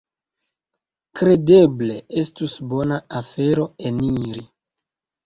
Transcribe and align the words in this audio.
Kredeble 1.19 1.97
estus 2.21 2.55
bona 2.71 2.97
afero 3.21 3.67
eniri. 3.91 4.43